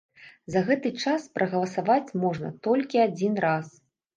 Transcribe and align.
За 0.53 0.63
гэты 0.69 0.91
час 1.03 1.27
прагаласаваць 1.39 2.15
можна 2.25 2.53
толькі 2.69 3.05
адзін 3.07 3.33
раз! 3.47 3.73